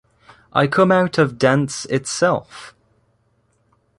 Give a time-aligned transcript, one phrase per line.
[0.51, 2.73] I come out of dance itself.